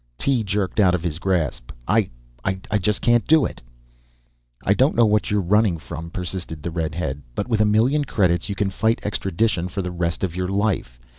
Tee 0.17 0.43
jerked 0.43 0.79
out 0.79 0.95
of 0.95 1.03
his 1.03 1.19
grasp. 1.19 1.71
"I... 1.87 2.09
I 2.43 2.55
just 2.79 3.03
can't 3.03 3.27
do 3.27 3.45
it." 3.45 3.61
"I 4.65 4.73
don't 4.73 4.95
know 4.95 5.05
what 5.05 5.29
you're 5.29 5.39
running 5.39 5.77
from," 5.77 6.09
persisted 6.09 6.63
the 6.63 6.71
redhead, 6.71 7.21
"but 7.35 7.47
with 7.47 7.61
a 7.61 7.65
million 7.65 8.05
credits 8.05 8.49
you 8.49 8.55
can 8.55 8.71
fight 8.71 8.99
extradition 9.03 9.67
for 9.67 9.83
the 9.83 9.91
rest 9.91 10.23
of 10.23 10.35
your 10.35 10.47
life. 10.47 10.99